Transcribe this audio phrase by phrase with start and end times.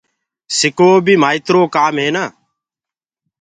[0.57, 2.25] سڪووو بي مآئيترو ڪآم هي نآ